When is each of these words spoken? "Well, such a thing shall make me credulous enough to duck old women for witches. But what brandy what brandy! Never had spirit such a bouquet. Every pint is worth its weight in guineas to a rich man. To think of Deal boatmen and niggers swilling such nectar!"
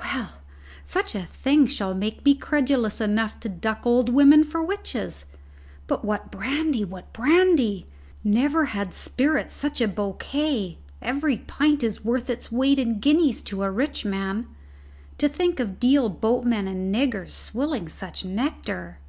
"Well, 0.00 0.36
such 0.82 1.14
a 1.14 1.26
thing 1.26 1.66
shall 1.66 1.92
make 1.92 2.24
me 2.24 2.34
credulous 2.34 3.02
enough 3.02 3.38
to 3.40 3.50
duck 3.50 3.84
old 3.84 4.08
women 4.08 4.42
for 4.42 4.62
witches. 4.62 5.26
But 5.86 6.02
what 6.02 6.32
brandy 6.32 6.86
what 6.86 7.12
brandy! 7.12 7.84
Never 8.24 8.64
had 8.72 8.94
spirit 8.94 9.50
such 9.50 9.82
a 9.82 9.86
bouquet. 9.86 10.78
Every 11.02 11.36
pint 11.36 11.82
is 11.82 12.02
worth 12.02 12.30
its 12.30 12.50
weight 12.50 12.78
in 12.78 12.98
guineas 12.98 13.42
to 13.42 13.62
a 13.62 13.70
rich 13.70 14.06
man. 14.06 14.46
To 15.18 15.28
think 15.28 15.60
of 15.60 15.78
Deal 15.78 16.08
boatmen 16.08 16.66
and 16.66 16.90
niggers 16.94 17.32
swilling 17.32 17.86
such 17.90 18.24
nectar!" 18.24 19.00